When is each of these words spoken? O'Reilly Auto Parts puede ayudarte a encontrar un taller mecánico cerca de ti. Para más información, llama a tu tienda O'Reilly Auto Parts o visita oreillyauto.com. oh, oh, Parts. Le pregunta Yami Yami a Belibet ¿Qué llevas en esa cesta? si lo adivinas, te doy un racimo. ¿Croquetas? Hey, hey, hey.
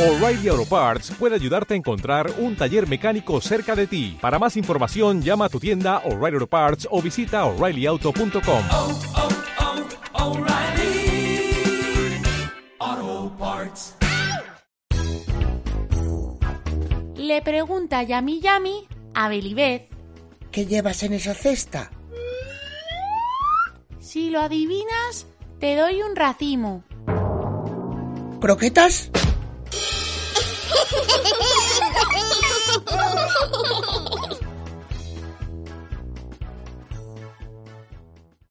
O'Reilly 0.00 0.48
Auto 0.48 0.64
Parts 0.64 1.10
puede 1.10 1.34
ayudarte 1.34 1.74
a 1.74 1.76
encontrar 1.76 2.32
un 2.38 2.56
taller 2.56 2.88
mecánico 2.88 3.38
cerca 3.42 3.76
de 3.76 3.86
ti. 3.86 4.16
Para 4.18 4.38
más 4.38 4.56
información, 4.56 5.20
llama 5.20 5.44
a 5.44 5.48
tu 5.50 5.60
tienda 5.60 5.98
O'Reilly 6.06 6.36
Auto 6.36 6.46
Parts 6.46 6.88
o 6.90 7.02
visita 7.02 7.44
oreillyauto.com. 7.44 8.62
oh, 8.72 8.98
oh, 12.78 13.32
Parts. 13.38 13.94
Le 17.16 17.42
pregunta 17.42 18.02
Yami 18.02 18.40
Yami 18.40 18.88
a 19.12 19.28
Belibet 19.28 19.90
¿Qué 20.50 20.64
llevas 20.64 21.02
en 21.02 21.12
esa 21.12 21.34
cesta? 21.34 21.90
si 23.98 24.30
lo 24.30 24.40
adivinas, 24.40 25.26
te 25.58 25.76
doy 25.76 26.00
un 26.00 26.16
racimo. 26.16 26.84
¿Croquetas? 28.40 29.10
Hey, 31.22 31.32
hey, 31.38 31.44
hey. 31.54 31.59